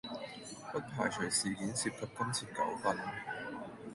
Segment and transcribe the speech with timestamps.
[0.71, 2.97] 不排除事件涉及金錢糾紛